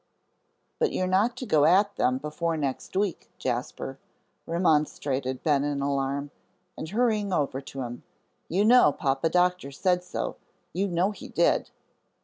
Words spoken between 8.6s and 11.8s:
know Papa Doctor said so; you know he did!"